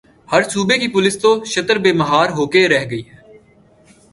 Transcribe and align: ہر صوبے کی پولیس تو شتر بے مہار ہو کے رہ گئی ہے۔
ہر 0.31 0.41
صوبے 0.49 0.77
کی 0.77 0.87
پولیس 0.87 1.15
تو 1.21 1.29
شتر 1.45 1.77
بے 1.83 1.91
مہار 1.93 2.29
ہو 2.37 2.43
کے 2.53 2.61
رہ 2.69 2.83
گئی 2.89 3.03
ہے۔ 3.09 3.17